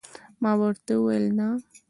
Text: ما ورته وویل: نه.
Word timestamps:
ما 0.41 0.51
ورته 0.61 0.91
وویل: 0.97 1.25
نه. 1.37 1.47